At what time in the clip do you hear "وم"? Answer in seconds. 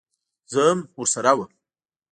1.37-1.51